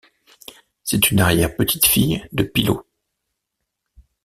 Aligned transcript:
C'est 0.83 1.11
une 1.11 1.19
arrière 1.19 1.55
petite-fille 1.55 2.23
de 2.31 2.41
Pilot. 2.41 2.87